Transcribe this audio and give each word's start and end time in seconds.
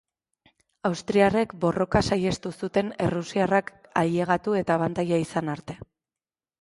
Austriarrek 0.87 1.51
borroka 1.65 2.01
saihestu 2.15 2.53
zuten 2.61 2.89
errusiarrak 3.09 3.69
ailegatu 4.05 4.57
eta 4.65 4.79
abantaila 4.79 5.21
izan 5.29 5.55
arte. 5.59 5.81